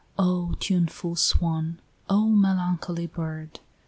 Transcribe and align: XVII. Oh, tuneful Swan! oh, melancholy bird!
XVII. 0.01 0.09
Oh, 0.17 0.53
tuneful 0.59 1.15
Swan! 1.15 1.79
oh, 2.09 2.25
melancholy 2.29 3.05
bird! 3.05 3.59